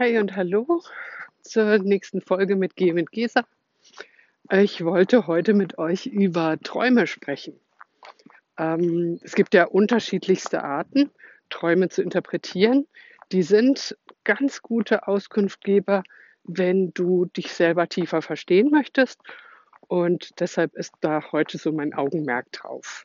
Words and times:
Hey 0.00 0.16
und 0.20 0.36
hallo 0.36 0.80
zur 1.42 1.78
nächsten 1.78 2.20
Folge 2.20 2.54
mit 2.54 2.76
G 2.76 2.92
mit 2.92 3.10
Gesa. 3.10 3.42
Ich 4.48 4.84
wollte 4.84 5.26
heute 5.26 5.54
mit 5.54 5.76
euch 5.76 6.06
über 6.06 6.56
Träume 6.62 7.08
sprechen. 7.08 7.58
Ähm, 8.56 9.18
es 9.24 9.34
gibt 9.34 9.54
ja 9.54 9.64
unterschiedlichste 9.64 10.62
Arten, 10.62 11.10
Träume 11.50 11.88
zu 11.88 12.00
interpretieren. 12.00 12.86
Die 13.32 13.42
sind 13.42 13.98
ganz 14.22 14.62
gute 14.62 15.08
Auskunftgeber, 15.08 16.04
wenn 16.44 16.92
du 16.94 17.24
dich 17.24 17.52
selber 17.52 17.88
tiefer 17.88 18.22
verstehen 18.22 18.70
möchtest. 18.70 19.20
Und 19.88 20.38
deshalb 20.38 20.76
ist 20.76 20.92
da 21.00 21.32
heute 21.32 21.58
so 21.58 21.72
mein 21.72 21.92
Augenmerk 21.92 22.52
drauf. 22.52 23.04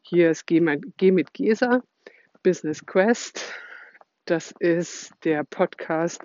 Hier 0.00 0.30
ist 0.30 0.46
G 0.46 0.60
mit, 0.60 1.34
Gesa, 1.34 1.82
Business 2.42 2.86
Quest. 2.86 3.44
Das 4.30 4.54
ist 4.60 5.12
der 5.24 5.42
Podcast 5.42 6.22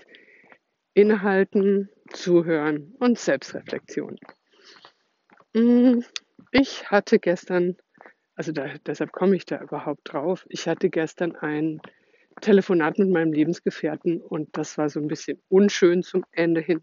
Inhalten, 0.93 1.89
Zuhören 2.13 2.93
und 2.99 3.17
Selbstreflexion. 3.17 4.19
Mm, 5.53 6.01
ich 6.51 6.91
hatte 6.91 7.17
gestern, 7.17 7.77
also 8.35 8.51
da, 8.51 8.67
deshalb 8.85 9.11
komme 9.11 9.35
ich 9.35 9.47
da 9.47 9.59
überhaupt 9.59 10.01
drauf, 10.03 10.45
ich 10.49 10.67
hatte 10.67 10.91
gestern 10.91 11.35
ein 11.35 11.81
Telefonat 12.41 12.99
mit 12.99 13.09
meinem 13.09 13.33
Lebensgefährten 13.33 14.21
und 14.21 14.55
das 14.55 14.77
war 14.77 14.87
so 14.89 14.99
ein 14.99 15.07
bisschen 15.07 15.41
unschön 15.49 16.03
zum 16.03 16.25
Ende 16.31 16.61
hin. 16.61 16.81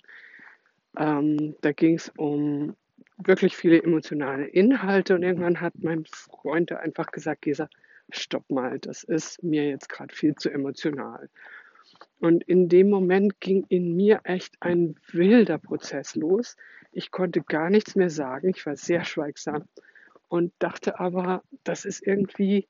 Ähm, 0.98 1.54
da 1.60 1.70
ging 1.70 1.94
es 1.94 2.10
um 2.16 2.74
wirklich 3.16 3.56
viele 3.56 3.80
emotionale 3.80 4.48
Inhalte 4.48 5.14
und 5.14 5.22
irgendwann 5.22 5.60
hat 5.60 5.74
mein 5.78 6.04
Freund 6.04 6.72
einfach 6.72 7.12
gesagt, 7.12 7.42
Gesa, 7.42 7.68
stopp 8.12 8.50
mal, 8.50 8.78
das 8.78 9.02
ist 9.02 9.42
mir 9.42 9.68
jetzt 9.68 9.88
gerade 9.88 10.14
viel 10.14 10.34
zu 10.34 10.50
emotional. 10.50 11.28
Und 12.18 12.44
in 12.44 12.68
dem 12.68 12.88
Moment 12.88 13.40
ging 13.40 13.64
in 13.68 13.96
mir 13.96 14.20
echt 14.24 14.56
ein 14.60 14.96
wilder 15.10 15.58
Prozess 15.58 16.14
los. 16.14 16.56
Ich 16.92 17.10
konnte 17.10 17.42
gar 17.42 17.70
nichts 17.70 17.96
mehr 17.96 18.10
sagen. 18.10 18.50
Ich 18.50 18.64
war 18.64 18.76
sehr 18.76 19.04
schweigsam 19.04 19.64
und 20.28 20.52
dachte 20.58 21.00
aber, 21.00 21.42
das 21.64 21.84
ist 21.84 22.06
irgendwie 22.06 22.68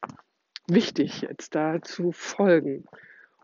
wichtig, 0.69 1.23
jetzt 1.23 1.55
da 1.55 1.83
zu 1.83 2.13
folgen. 2.13 2.85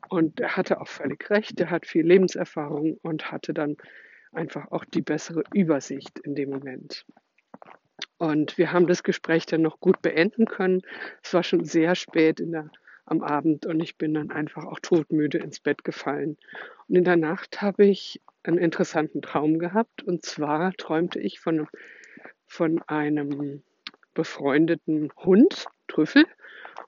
Und 0.08 0.40
er 0.40 0.56
hatte 0.56 0.80
auch 0.80 0.88
völlig 0.88 1.28
recht. 1.30 1.60
Er 1.60 1.70
hat 1.70 1.86
viel 1.86 2.06
Lebenserfahrung 2.06 2.98
und 3.02 3.30
hatte 3.30 3.52
dann 3.52 3.76
einfach 4.32 4.70
auch 4.70 4.84
die 4.84 5.02
bessere 5.02 5.42
Übersicht 5.52 6.18
in 6.20 6.34
dem 6.34 6.50
Moment. 6.50 7.04
Und 8.18 8.58
wir 8.58 8.72
haben 8.72 8.86
das 8.86 9.02
Gespräch 9.02 9.46
dann 9.46 9.62
noch 9.62 9.80
gut 9.80 10.02
beenden 10.02 10.44
können. 10.44 10.82
Es 11.22 11.32
war 11.34 11.44
schon 11.44 11.64
sehr 11.64 11.94
spät 11.94 12.40
der, 12.40 12.70
am 13.06 13.22
Abend 13.22 13.64
und 13.64 13.80
ich 13.80 13.96
bin 13.96 14.14
dann 14.14 14.30
einfach 14.30 14.64
auch 14.64 14.80
todmüde 14.80 15.38
ins 15.38 15.60
Bett 15.60 15.84
gefallen. 15.84 16.36
Und 16.88 16.96
in 16.96 17.04
der 17.04 17.16
Nacht 17.16 17.62
habe 17.62 17.84
ich 17.84 18.20
einen 18.42 18.58
interessanten 18.58 19.22
Traum 19.22 19.58
gehabt. 19.58 20.02
Und 20.02 20.24
zwar 20.24 20.72
träumte 20.74 21.20
ich 21.20 21.40
von, 21.40 21.68
von 22.46 22.82
einem 22.86 23.62
befreundeten 24.14 25.10
Hund, 25.16 25.66
Trüffel, 25.86 26.26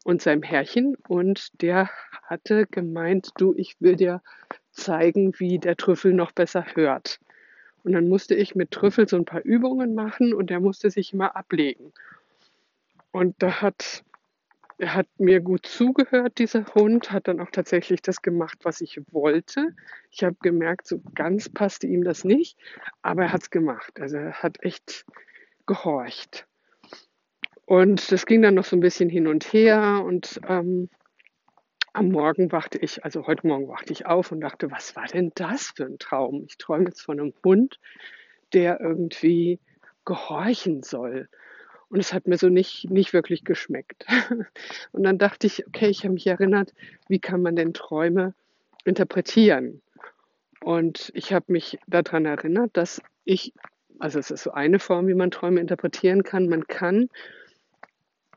und 0.04 0.22
seinem 0.22 0.42
Herrchen. 0.42 0.96
Und 1.08 1.62
der 1.62 1.90
hatte 2.24 2.66
gemeint, 2.66 3.30
du, 3.38 3.54
ich 3.56 3.76
will 3.80 3.96
dir 3.96 4.22
zeigen, 4.72 5.38
wie 5.38 5.58
der 5.58 5.76
Trüffel 5.76 6.12
noch 6.12 6.32
besser 6.32 6.64
hört. 6.74 7.20
Und 7.82 7.92
dann 7.92 8.08
musste 8.08 8.34
ich 8.34 8.54
mit 8.54 8.70
Trüffel 8.70 9.08
so 9.08 9.16
ein 9.16 9.24
paar 9.24 9.42
Übungen 9.42 9.94
machen 9.94 10.34
und 10.34 10.50
der 10.50 10.60
musste 10.60 10.90
sich 10.90 11.12
immer 11.12 11.36
ablegen. 11.36 11.92
Und 13.10 13.42
da 13.42 13.60
hat, 13.60 14.04
er 14.78 14.94
hat 14.94 15.06
mir 15.18 15.40
gut 15.40 15.66
zugehört, 15.66 16.38
dieser 16.38 16.66
Hund, 16.74 17.10
hat 17.10 17.28
dann 17.28 17.40
auch 17.40 17.50
tatsächlich 17.50 18.02
das 18.02 18.22
gemacht, 18.22 18.58
was 18.62 18.80
ich 18.80 19.00
wollte. 19.10 19.74
Ich 20.10 20.22
habe 20.22 20.36
gemerkt, 20.42 20.86
so 20.86 21.00
ganz 21.14 21.48
passte 21.48 21.86
ihm 21.86 22.04
das 22.04 22.24
nicht, 22.24 22.58
aber 23.02 23.24
er 23.24 23.32
hat 23.32 23.42
es 23.42 23.50
gemacht. 23.50 23.98
Also 24.00 24.18
er 24.18 24.42
hat 24.42 24.62
echt 24.62 25.04
gehorcht. 25.66 26.46
Und 27.64 28.10
das 28.10 28.26
ging 28.26 28.42
dann 28.42 28.54
noch 28.54 28.64
so 28.64 28.76
ein 28.76 28.80
bisschen 28.80 29.08
hin 29.08 29.28
und 29.28 29.52
her 29.52 30.02
und 30.04 30.40
ähm, 30.48 30.88
am 31.92 32.10
Morgen 32.10 32.52
wachte 32.52 32.78
ich, 32.78 33.04
also 33.04 33.26
heute 33.26 33.46
Morgen 33.46 33.68
wachte 33.68 33.92
ich 33.92 34.06
auf 34.06 34.32
und 34.32 34.40
dachte, 34.40 34.70
was 34.70 34.96
war 34.96 35.06
denn 35.06 35.32
das 35.34 35.72
für 35.76 35.84
ein 35.84 35.98
Traum? 35.98 36.44
Ich 36.46 36.58
träume 36.58 36.86
jetzt 36.86 37.02
von 37.02 37.20
einem 37.20 37.34
Hund, 37.44 37.78
der 38.52 38.80
irgendwie 38.80 39.58
gehorchen 40.04 40.82
soll. 40.82 41.28
Und 41.88 41.98
es 41.98 42.12
hat 42.12 42.28
mir 42.28 42.38
so 42.38 42.48
nicht, 42.48 42.88
nicht 42.88 43.12
wirklich 43.12 43.44
geschmeckt. 43.44 44.06
Und 44.92 45.02
dann 45.02 45.18
dachte 45.18 45.46
ich, 45.48 45.66
okay, 45.66 45.88
ich 45.88 46.04
habe 46.04 46.14
mich 46.14 46.26
erinnert, 46.26 46.72
wie 47.08 47.18
kann 47.18 47.42
man 47.42 47.56
denn 47.56 47.74
Träume 47.74 48.34
interpretieren? 48.84 49.82
Und 50.62 51.10
ich 51.14 51.32
habe 51.32 51.46
mich 51.52 51.78
daran 51.88 52.26
erinnert, 52.26 52.76
dass 52.76 53.02
ich, 53.24 53.52
also 53.98 54.20
es 54.20 54.30
ist 54.30 54.44
so 54.44 54.52
eine 54.52 54.78
Form, 54.78 55.08
wie 55.08 55.14
man 55.14 55.32
Träume 55.32 55.60
interpretieren 55.60 56.22
kann. 56.22 56.48
Man 56.48 56.66
kann 56.68 57.08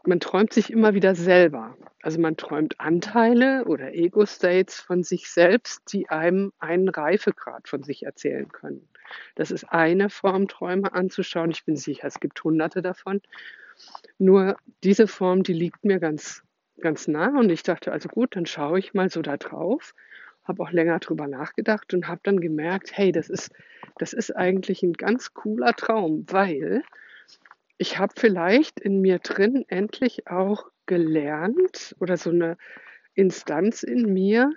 man 0.06 0.20
träumt 0.20 0.54
sich 0.54 0.72
immer 0.72 0.94
wieder 0.94 1.16
selber. 1.16 1.78
Also 2.02 2.20
man 2.20 2.36
träumt 2.36 2.80
Anteile 2.80 3.66
oder 3.66 3.94
Ego-States 3.94 4.82
von 4.82 5.04
sich 5.04 5.30
selbst, 5.30 5.94
die 5.94 6.10
einem 6.10 6.52
einen 6.60 6.90
Reifegrad 6.90 7.68
von 7.68 7.84
sich 7.84 8.04
erzählen 8.04 8.50
können. 8.52 8.88
Das 9.36 9.52
ist 9.52 9.66
eine 9.66 10.10
Form, 10.10 10.48
Träume 10.48 10.94
anzuschauen. 10.94 11.52
Ich 11.52 11.64
bin 11.66 11.78
sicher, 11.78 12.08
es 12.08 12.20
gibt 12.20 12.44
hunderte 12.44 12.82
davon. 12.82 13.22
Nur 14.18 14.58
diese 14.84 15.08
Form, 15.08 15.44
die 15.44 15.54
liegt 15.54 15.86
mir 15.86 16.00
ganz, 16.00 16.44
ganz 16.80 17.08
nah 17.08 17.40
und 17.40 17.50
ich 17.50 17.64
dachte, 17.64 17.92
also 17.92 18.10
gut, 18.10 18.36
dann 18.36 18.46
schaue 18.46 18.80
ich 18.80 18.94
mal 18.94 19.10
so 19.10 19.22
da 19.22 19.38
drauf, 19.38 19.94
habe 20.44 20.62
auch 20.62 20.72
länger 20.72 21.00
drüber 21.00 21.28
nachgedacht 21.28 21.94
und 21.94 22.08
habe 22.08 22.20
dann 22.24 22.42
gemerkt, 22.42 22.92
hey, 22.96 23.12
das 23.12 23.30
ist, 23.30 23.52
das 23.98 24.14
ist 24.14 24.36
eigentlich 24.36 24.84
ein 24.84 24.94
ganz 24.94 25.34
cooler 25.34 25.74
Traum, 25.74 26.26
weil 26.28 26.84
ich 27.84 28.00
habe 28.00 28.14
vielleicht 28.16 28.80
in 28.80 29.02
mir 29.02 29.20
drin 29.20 29.66
endlich 29.68 30.30
auch 30.30 30.72
gelernt 30.86 31.94
oder 32.00 32.16
so 32.16 32.30
eine 32.30 32.56
Instanz 33.14 33.84
in 33.84 34.14
mir, 34.14 34.54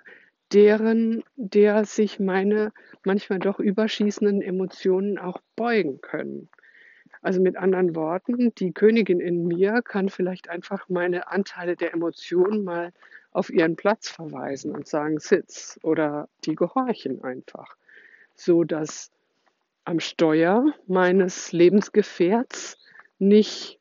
deren, 0.53 1.25
der 1.35 1.85
sich 1.87 2.21
meine 2.21 2.73
manchmal 3.05 3.41
doch 3.41 3.59
überschießenden 3.59 4.43
Emotionen 4.43 5.19
auch 5.19 5.41
beugen 5.57 6.01
können. 6.01 6.49
Also 7.21 7.41
mit 7.41 7.57
anderen 7.57 7.97
Worten, 7.97 8.55
die 8.55 8.73
Königin 8.73 9.19
in 9.19 9.49
mir 9.49 9.83
kann 9.83 10.09
vielleicht 10.09 10.49
einfach 10.49 10.89
meine 10.89 11.27
Anteile 11.27 11.75
der 11.75 11.95
Emotionen 11.95 12.63
mal 12.63 12.93
auf 13.33 13.51
ihren 13.51 13.75
Platz 13.75 14.09
verweisen 14.09 14.73
und 14.73 14.87
sagen, 14.87 15.19
sitz 15.19 15.81
oder 15.83 16.29
die 16.45 16.55
gehorchen 16.55 17.25
einfach, 17.25 17.77
so 18.37 18.63
dass 18.63 19.11
am 19.85 19.99
Steuer 19.99 20.73
meines 20.87 21.51
Lebensgefährts 21.51 22.79
nicht 23.19 23.79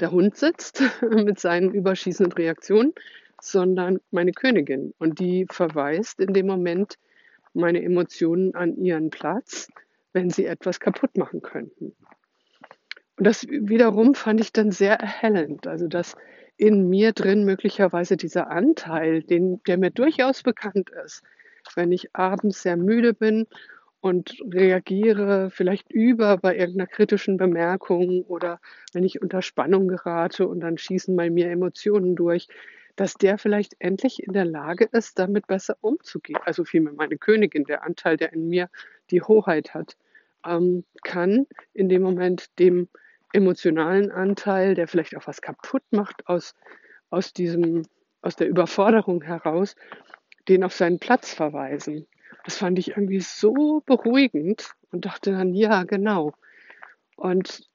der 0.00 0.10
Hund 0.10 0.36
sitzt 0.36 0.82
mit 1.10 1.38
seinen 1.38 1.72
überschießenden 1.72 2.32
Reaktionen, 2.32 2.92
sondern 3.40 3.98
meine 4.10 4.32
Königin. 4.32 4.94
Und 4.98 5.18
die 5.18 5.46
verweist 5.50 6.20
in 6.20 6.32
dem 6.32 6.46
Moment 6.46 6.98
meine 7.54 7.82
Emotionen 7.82 8.54
an 8.54 8.76
ihren 8.76 9.10
Platz, 9.10 9.68
wenn 10.12 10.30
sie 10.30 10.46
etwas 10.46 10.80
kaputt 10.80 11.16
machen 11.16 11.42
könnten. 11.42 11.94
Und 13.16 13.26
das 13.26 13.46
wiederum 13.48 14.14
fand 14.14 14.40
ich 14.40 14.52
dann 14.52 14.70
sehr 14.70 14.98
erhellend. 15.00 15.66
Also, 15.66 15.88
dass 15.88 16.16
in 16.58 16.88
mir 16.88 17.12
drin 17.12 17.44
möglicherweise 17.44 18.16
dieser 18.16 18.50
Anteil, 18.50 19.22
den, 19.22 19.62
der 19.66 19.78
mir 19.78 19.90
durchaus 19.90 20.42
bekannt 20.42 20.90
ist, 21.04 21.22
wenn 21.74 21.92
ich 21.92 22.14
abends 22.14 22.62
sehr 22.62 22.76
müde 22.76 23.12
bin 23.14 23.46
und 24.06 24.40
reagiere 24.54 25.50
vielleicht 25.50 25.90
über 25.90 26.36
bei 26.36 26.56
irgendeiner 26.56 26.86
kritischen 26.86 27.38
Bemerkung 27.38 28.22
oder 28.22 28.60
wenn 28.92 29.02
ich 29.02 29.20
unter 29.20 29.42
Spannung 29.42 29.88
gerate 29.88 30.46
und 30.46 30.60
dann 30.60 30.78
schießen 30.78 31.16
bei 31.16 31.28
mir 31.28 31.50
Emotionen 31.50 32.14
durch, 32.14 32.46
dass 32.94 33.14
der 33.14 33.36
vielleicht 33.36 33.74
endlich 33.80 34.22
in 34.22 34.32
der 34.32 34.44
Lage 34.44 34.88
ist, 34.92 35.18
damit 35.18 35.48
besser 35.48 35.76
umzugehen. 35.80 36.38
Also 36.44 36.64
vielmehr 36.64 36.92
meine 36.92 37.18
Königin, 37.18 37.64
der 37.64 37.82
Anteil, 37.82 38.16
der 38.16 38.32
in 38.32 38.48
mir 38.48 38.70
die 39.10 39.22
Hoheit 39.22 39.74
hat, 39.74 39.96
ähm, 40.46 40.84
kann 41.02 41.48
in 41.74 41.88
dem 41.88 42.02
Moment 42.02 42.56
dem 42.60 42.88
emotionalen 43.32 44.12
Anteil, 44.12 44.76
der 44.76 44.86
vielleicht 44.86 45.16
auch 45.16 45.26
was 45.26 45.42
kaputt 45.42 45.82
macht 45.90 46.28
aus, 46.28 46.54
aus 47.10 47.32
diesem, 47.32 47.82
aus 48.22 48.36
der 48.36 48.48
Überforderung 48.48 49.22
heraus, 49.22 49.74
den 50.48 50.62
auf 50.62 50.74
seinen 50.74 51.00
Platz 51.00 51.34
verweisen. 51.34 52.06
Das 52.46 52.58
fand 52.58 52.78
ich 52.78 52.90
irgendwie 52.90 53.18
so 53.18 53.82
beruhigend 53.86 54.70
und 54.92 55.04
dachte 55.04 55.32
dann, 55.32 55.52
ja, 55.52 55.82
genau. 55.82 56.32
Und 57.16 57.68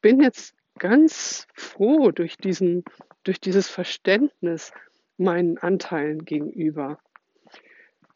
bin 0.00 0.20
jetzt 0.22 0.54
ganz 0.78 1.48
froh 1.52 2.12
durch 2.12 2.36
diesen, 2.36 2.84
durch 3.24 3.40
dieses 3.40 3.68
Verständnis 3.68 4.70
meinen 5.16 5.58
Anteilen 5.58 6.24
gegenüber. 6.24 7.00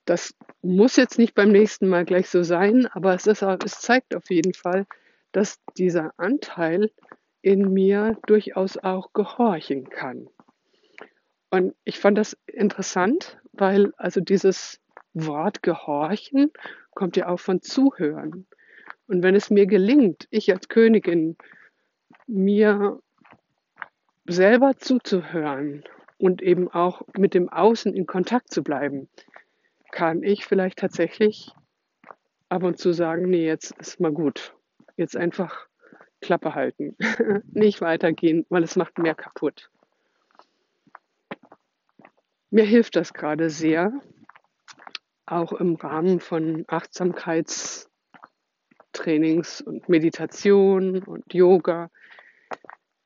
Das 0.05 0.37
muss 0.62 0.95
jetzt 0.95 1.19
nicht 1.19 1.35
beim 1.35 1.50
nächsten 1.50 1.89
Mal 1.89 2.05
gleich 2.05 2.29
so 2.31 2.45
sein, 2.45 2.87
aber 2.87 3.15
es, 3.15 3.27
ist, 3.27 3.43
es 3.43 3.81
zeigt 3.81 4.15
auf 4.15 4.31
jeden 4.31 4.55
Fall, 4.55 4.87
dass 5.33 5.59
dieser 5.77 6.12
Anteil 6.17 6.93
in 7.43 7.73
mir 7.73 8.17
durchaus 8.29 8.77
auch 8.77 9.12
gehorchen 9.12 9.89
kann. 9.89 10.29
Und 11.50 11.75
ich 11.83 11.99
fand 11.99 12.19
das 12.19 12.37
interessant, 12.47 13.39
weil 13.53 13.93
also 13.97 14.21
dieses 14.21 14.81
Wort 15.26 15.62
gehorchen 15.62 16.50
kommt 16.94 17.17
ja 17.17 17.29
auch 17.29 17.41
von 17.41 17.62
zuhören. 17.62 18.47
Und 19.06 19.23
wenn 19.23 19.35
es 19.35 19.50
mir 19.50 19.67
gelingt, 19.67 20.26
ich 20.31 20.53
als 20.53 20.69
Königin, 20.69 21.37
mir 22.26 23.00
selber 24.26 24.76
zuzuhören 24.76 25.85
und 26.19 26.43
eben 26.43 26.69
auch 26.69 27.03
mit 27.17 27.35
dem 27.35 27.49
Außen 27.49 27.94
in 27.94 28.06
Kontakt 28.06 28.53
zu 28.53 28.62
bleiben, 28.62 29.09
kann 29.91 30.23
ich 30.23 30.44
vielleicht 30.44 30.79
tatsächlich 30.79 31.53
ab 32.49 32.62
und 32.62 32.79
zu 32.79 32.93
sagen, 32.93 33.31
nee, 33.31 33.47
jetzt 33.47 33.76
ist 33.79 34.00
mal 34.00 34.12
gut. 34.12 34.55
Jetzt 34.97 35.17
einfach 35.17 35.67
Klappe 36.21 36.55
halten, 36.55 36.97
nicht 37.53 37.81
weitergehen, 37.81 38.44
weil 38.49 38.64
es 38.64 38.76
macht 38.76 38.99
mehr 38.99 39.14
kaputt. 39.14 39.71
Mir 42.50 42.64
hilft 42.64 42.97
das 42.97 43.12
gerade 43.12 43.50
sehr, 43.50 43.93
auch 45.30 45.52
im 45.52 45.76
Rahmen 45.76 46.20
von 46.20 46.64
Achtsamkeitstrainings 46.66 49.60
und 49.60 49.88
Meditation 49.88 51.02
und 51.02 51.32
Yoga, 51.32 51.90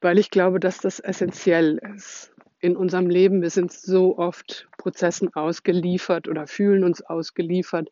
weil 0.01 0.19
ich 0.19 0.31
glaube, 0.31 0.61
dass 0.61 0.79
das 0.79 1.01
essentiell 1.01 1.79
ist 1.95 2.33
in 2.61 2.77
unserem 2.77 3.11
Leben. 3.11 3.43
Wir 3.43 3.51
sind 3.51 3.73
so 3.73 4.17
oft 4.19 4.69
Prozessen 4.79 5.35
ausgeliefert 5.35 6.29
oder 6.29 6.47
fühlen 6.47 6.85
uns 6.85 7.03
ausgeliefert 7.03 7.91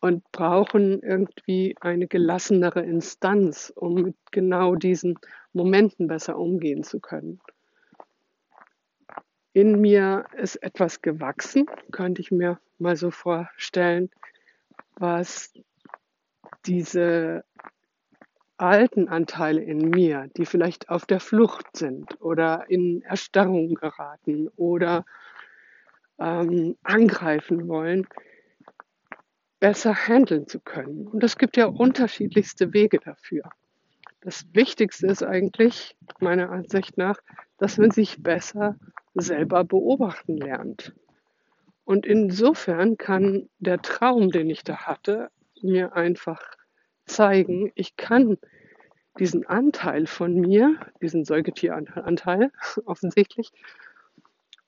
und 0.00 0.30
brauchen 0.30 1.02
irgendwie 1.02 1.74
eine 1.80 2.06
gelassenere 2.06 2.82
Instanz, 2.82 3.72
um 3.74 3.94
mit 3.94 4.16
genau 4.30 4.74
diesen 4.74 5.18
Momenten 5.52 6.06
besser 6.06 6.38
umgehen 6.38 6.84
zu 6.84 7.00
können. 7.00 7.40
In 9.56 9.80
mir 9.80 10.26
ist 10.36 10.56
etwas 10.56 11.00
gewachsen, 11.00 11.64
könnte 11.90 12.20
ich 12.20 12.30
mir 12.30 12.60
mal 12.76 12.94
so 12.94 13.10
vorstellen, 13.10 14.10
was 14.96 15.54
diese 16.66 17.42
alten 18.58 19.08
Anteile 19.08 19.62
in 19.62 19.88
mir, 19.88 20.28
die 20.36 20.44
vielleicht 20.44 20.90
auf 20.90 21.06
der 21.06 21.20
Flucht 21.20 21.74
sind 21.74 22.20
oder 22.20 22.66
in 22.68 23.00
Erstarrung 23.00 23.72
geraten 23.72 24.50
oder 24.56 25.06
ähm, 26.18 26.76
angreifen 26.82 27.66
wollen, 27.66 28.06
besser 29.58 29.94
handeln 29.94 30.46
zu 30.46 30.60
können. 30.60 31.06
Und 31.06 31.24
es 31.24 31.38
gibt 31.38 31.56
ja 31.56 31.64
unterschiedlichste 31.64 32.74
Wege 32.74 32.98
dafür. 32.98 33.44
Das 34.20 34.44
Wichtigste 34.52 35.06
ist 35.06 35.22
eigentlich, 35.22 35.96
meiner 36.20 36.50
Ansicht 36.50 36.98
nach, 36.98 37.16
dass 37.56 37.78
man 37.78 37.90
sich 37.90 38.22
besser 38.22 38.76
selber 39.16 39.64
beobachten 39.64 40.36
lernt. 40.36 40.92
Und 41.84 42.06
insofern 42.06 42.96
kann 42.96 43.48
der 43.58 43.80
Traum, 43.80 44.30
den 44.30 44.50
ich 44.50 44.64
da 44.64 44.86
hatte, 44.86 45.30
mir 45.62 45.94
einfach 45.94 46.42
zeigen, 47.06 47.70
ich 47.74 47.96
kann 47.96 48.38
diesen 49.18 49.46
Anteil 49.46 50.06
von 50.06 50.34
mir, 50.34 50.76
diesen 51.00 51.24
Säugetieranteil 51.24 52.50
offensichtlich, 52.84 53.52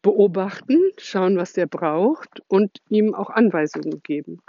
beobachten, 0.01 0.79
schauen, 0.97 1.37
was 1.37 1.53
der 1.53 1.67
braucht 1.67 2.41
und 2.47 2.79
ihm 2.89 3.15
auch 3.15 3.31
Anweisungen 3.31 4.03
geben. 4.03 4.41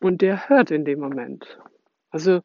Und 0.00 0.20
der 0.20 0.48
hört 0.48 0.70
in 0.70 0.84
dem 0.84 1.00
Moment. 1.00 1.58
Also 2.10 2.42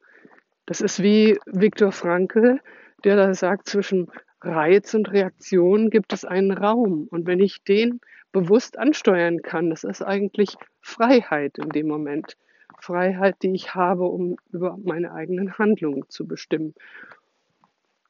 das 0.65 0.81
ist 0.81 1.03
wie 1.03 1.37
Viktor 1.45 1.91
Frankl, 1.91 2.61
der 3.03 3.15
da 3.17 3.33
sagt, 3.33 3.67
zwischen 3.67 4.09
Reiz 4.41 4.93
und 4.93 5.11
Reaktion 5.11 5.89
gibt 5.89 6.13
es 6.13 6.25
einen 6.25 6.51
Raum. 6.51 7.07
Und 7.09 7.27
wenn 7.27 7.39
ich 7.39 7.63
den 7.63 7.99
bewusst 8.31 8.77
ansteuern 8.77 9.41
kann, 9.41 9.69
das 9.69 9.83
ist 9.83 10.01
eigentlich 10.01 10.55
Freiheit 10.81 11.57
in 11.57 11.69
dem 11.69 11.87
Moment. 11.87 12.37
Freiheit, 12.79 13.37
die 13.41 13.53
ich 13.53 13.75
habe, 13.75 14.05
um 14.05 14.37
über 14.51 14.77
meine 14.81 15.11
eigenen 15.11 15.57
Handlungen 15.57 16.05
zu 16.07 16.25
bestimmen. 16.25 16.73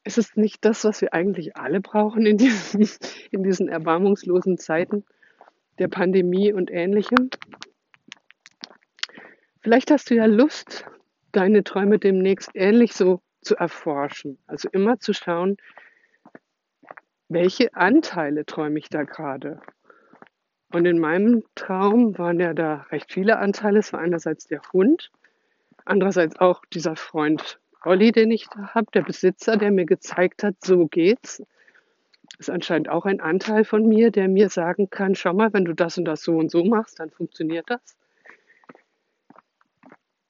Es 0.04 0.18
ist 0.18 0.38
nicht 0.38 0.64
das, 0.66 0.84
was 0.84 1.02
wir 1.02 1.14
eigentlich 1.14 1.58
alle 1.58 1.82
brauchen 1.82 2.26
in 2.26 2.38
diesen, 2.38 2.88
in 3.32 3.44
diesen 3.44 3.68
erbarmungslosen 3.68 4.58
Zeiten 4.58 5.06
der 5.80 5.88
Pandemie 5.88 6.54
und 6.54 6.70
ähnlichem. 6.72 7.30
Vielleicht 9.62 9.92
hast 9.92 10.10
du 10.10 10.16
ja 10.16 10.26
Lust, 10.26 10.86
deine 11.32 11.64
Träume 11.64 12.00
demnächst 12.00 12.52
ähnlich 12.54 12.94
so 12.94 13.22
zu 13.42 13.56
erforschen. 13.56 14.38
Also 14.48 14.70
immer 14.72 15.00
zu 15.00 15.14
schauen, 15.14 15.58
welche 17.30 17.74
Anteile 17.76 18.46
träume 18.46 18.80
ich 18.80 18.90
da 18.90 19.04
gerade? 19.04 19.62
Und 20.74 20.86
in 20.86 21.00
meinem 21.00 21.44
Traum 21.56 22.18
waren 22.18 22.40
ja 22.40 22.54
da 22.54 22.86
recht 22.92 23.12
viele 23.12 23.38
Anteile. 23.38 23.80
Es 23.80 23.94
war 23.94 24.02
einerseits 24.02 24.48
der 24.48 24.62
Hund, 24.74 25.12
andererseits 25.86 26.40
auch 26.40 26.64
dieser 26.74 26.96
Freund 26.96 27.60
Olli, 27.86 28.12
den 28.12 28.32
ich 28.32 28.48
da 28.48 28.74
habe, 28.76 28.88
der 28.94 29.04
Besitzer, 29.04 29.58
der 29.58 29.72
mir 29.72 29.86
gezeigt 29.86 30.44
hat, 30.44 30.56
so 30.64 30.88
geht's. 30.88 31.42
Ist 32.38 32.50
anscheinend 32.50 32.90
auch 32.90 33.06
ein 33.06 33.22
Anteil 33.22 33.64
von 33.64 33.88
mir, 33.88 34.12
der 34.12 34.28
mir 34.28 34.50
sagen 34.50 34.90
kann, 34.90 35.16
schau 35.16 35.34
mal, 35.34 35.54
wenn 35.54 35.66
du 35.66 35.74
das 35.74 35.98
und 35.98 36.06
das 36.06 36.22
so 36.22 36.38
und 36.38 36.52
so 36.52 36.64
machst, 36.64 37.00
dann 37.00 37.10
funktioniert 37.10 37.70
das. 37.70 37.98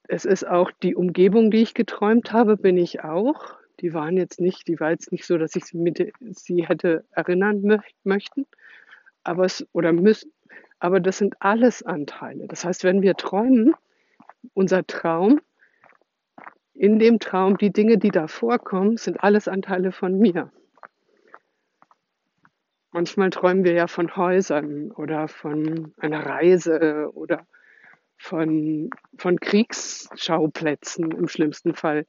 Es 0.07 0.25
ist 0.25 0.47
auch 0.47 0.71
die 0.71 0.95
Umgebung, 0.95 1.51
die 1.51 1.61
ich 1.61 1.73
geträumt 1.73 2.31
habe, 2.31 2.57
bin 2.57 2.77
ich 2.77 3.03
auch 3.03 3.58
die 3.81 3.93
waren 3.93 4.17
jetzt 4.17 4.39
nicht, 4.39 4.67
die 4.67 4.79
war 4.79 4.91
jetzt 4.91 5.11
nicht 5.11 5.25
so, 5.25 5.37
dass 5.37 5.55
ich 5.55 5.65
sie, 5.65 5.77
mit, 5.77 6.13
sie 6.19 6.67
hätte 6.67 7.05
erinnern 7.11 7.61
mö 7.61 7.77
möchten, 8.03 8.45
aber 9.23 9.45
es, 9.45 9.67
oder 9.73 9.93
müssen, 9.93 10.31
aber 10.79 10.99
das 10.99 11.17
sind 11.17 11.35
alles 11.39 11.83
Anteile. 11.83 12.47
Das 12.47 12.65
heißt, 12.65 12.83
wenn 12.83 13.01
wir 13.01 13.15
träumen, 13.15 13.73
unser 14.53 14.85
Traum, 14.87 15.41
in 16.73 16.97
dem 16.97 17.19
Traum, 17.19 17.57
die 17.57 17.71
Dinge, 17.71 17.97
die 17.97 18.11
da 18.11 18.27
vorkommen, 18.27 18.97
sind 18.97 19.21
alles 19.21 19.47
Anteile 19.49 19.91
von 19.91 20.17
mir. 20.17 20.51
Manchmal 22.91 23.29
träumen 23.29 23.65
wir 23.65 23.73
ja 23.73 23.87
von 23.87 24.15
Häusern 24.15 24.91
oder 24.91 25.27
von 25.27 25.93
einer 25.97 26.25
Reise 26.25 27.11
oder 27.13 27.45
von, 28.17 28.89
von 29.17 29.39
Kriegsschauplätzen 29.39 31.11
im 31.11 31.27
schlimmsten 31.27 31.75
Fall. 31.75 32.05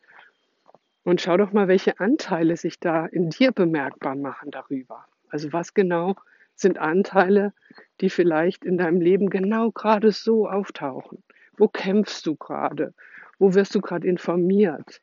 Und 1.11 1.21
schau 1.21 1.37
doch 1.37 1.51
mal, 1.53 1.67
welche 1.67 1.99
Anteile 1.99 2.57
sich 2.57 2.79
da 2.79 3.05
in 3.05 3.31
dir 3.31 3.51
bemerkbar 3.51 4.15
machen 4.15 4.53
darüber. 4.53 5.07
Also 5.29 5.53
was 5.53 5.75
genau 5.75 6.15
sind 6.55 6.79
Anteile, 6.79 7.53
die 8.01 8.11
vielleicht 8.11 8.65
in 8.65 8.79
deinem 8.79 9.01
Leben 9.01 9.29
genau 9.29 9.73
gerade 9.73 10.13
so 10.13 10.49
auftauchen? 10.49 11.25
Wo 11.57 11.67
kämpfst 11.67 12.25
du 12.27 12.37
gerade? 12.37 12.95
Wo 13.41 13.55
wirst 13.55 13.75
du 13.75 13.81
gerade 13.81 14.07
informiert? 14.07 15.01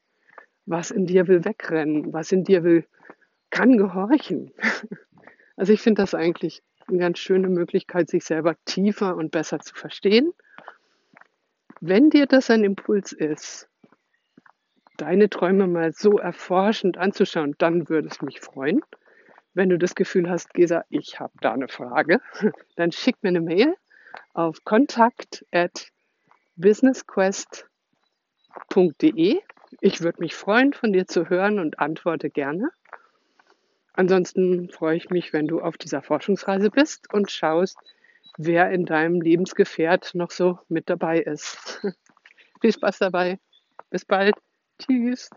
Was 0.65 0.91
in 0.91 1.07
dir 1.07 1.27
will 1.27 1.43
wegrennen? 1.43 2.13
Was 2.13 2.31
in 2.31 2.45
dir 2.45 2.63
will, 2.63 2.85
kann 3.49 3.77
gehorchen? 3.77 4.53
Also 5.57 5.73
ich 5.73 5.81
finde 5.81 6.03
das 6.03 6.13
eigentlich 6.13 6.61
eine 6.87 6.99
ganz 6.99 7.17
schöne 7.17 7.49
Möglichkeit, 7.49 8.09
sich 8.09 8.23
selber 8.23 8.55
tiefer 8.63 9.17
und 9.17 9.31
besser 9.31 9.59
zu 9.59 9.73
verstehen. 9.73 10.31
Wenn 11.81 12.11
dir 12.11 12.27
das 12.27 12.51
ein 12.51 12.63
Impuls 12.63 13.11
ist, 13.11 13.67
deine 14.97 15.29
Träume 15.29 15.67
mal 15.67 15.93
so 15.93 16.17
erforschend 16.17 16.97
anzuschauen, 16.97 17.55
dann 17.57 17.87
würde 17.89 18.09
es 18.09 18.21
mich 18.21 18.41
freuen. 18.41 18.81
Wenn 19.53 19.69
du 19.69 19.77
das 19.77 19.95
Gefühl 19.95 20.29
hast, 20.29 20.53
Gesa, 20.53 20.83
ich 20.89 21.19
habe 21.19 21.33
da 21.41 21.53
eine 21.53 21.67
Frage, 21.67 22.21
dann 22.75 22.91
schick 22.91 23.15
mir 23.21 23.29
eine 23.29 23.41
Mail 23.41 23.75
auf 24.33 24.63
kontakt 24.63 25.45
at 25.51 25.87
businessquest.de. 26.55 29.39
Ich 29.81 30.01
würde 30.01 30.19
mich 30.19 30.35
freuen, 30.35 30.73
von 30.73 30.93
dir 30.93 31.07
zu 31.07 31.29
hören 31.29 31.59
und 31.59 31.79
antworte 31.79 32.29
gerne. 32.29 32.69
Ansonsten 33.93 34.69
freue 34.69 34.95
ich 34.95 35.09
mich, 35.09 35.33
wenn 35.33 35.47
du 35.47 35.59
auf 35.59 35.77
dieser 35.77 36.03
Forschungsreise 36.03 36.69
bist 36.69 37.11
und 37.13 37.31
schaust, 37.31 37.77
wer 38.37 38.69
in 38.69 38.85
deinem 38.85 39.21
Lebensgefährt 39.21 40.13
noch 40.13 40.31
so 40.31 40.59
mit 40.69 40.89
dabei 40.89 41.19
ist. 41.19 41.81
Viel 42.61 42.73
Spaß 42.73 42.99
dabei. 42.99 43.39
Bis 43.89 44.05
bald. 44.05 44.35
Tschüss. 44.79 45.29